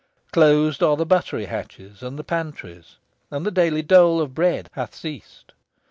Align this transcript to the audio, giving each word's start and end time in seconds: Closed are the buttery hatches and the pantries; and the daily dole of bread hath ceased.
Closed 0.31 0.81
are 0.81 0.97
the 0.97 1.05
buttery 1.05 1.45
hatches 1.45 2.01
and 2.01 2.17
the 2.17 2.23
pantries; 2.23 2.95
and 3.29 3.45
the 3.45 3.51
daily 3.51 3.83
dole 3.83 4.19
of 4.19 4.33
bread 4.33 4.67
hath 4.71 4.95
ceased. 4.95 5.51